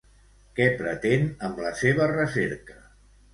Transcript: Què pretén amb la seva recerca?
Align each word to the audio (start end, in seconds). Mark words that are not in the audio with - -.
Què 0.59 0.65
pretén 0.79 1.27
amb 1.49 1.61
la 1.67 1.75
seva 1.83 2.09
recerca? 2.15 2.81